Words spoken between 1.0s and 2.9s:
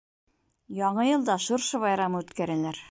йылда шыршы байрамы үткәрәләр